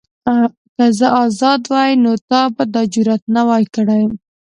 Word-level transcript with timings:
که 0.75 0.85
زه 0.97 1.07
ازاد 1.23 1.61
وای 1.71 1.93
نو 2.03 2.13
تا 2.29 2.41
به 2.55 2.63
دا 2.73 2.81
جرئت 2.93 3.21
نه 3.35 3.41
وای 3.47 3.65
کړی. 3.75 4.03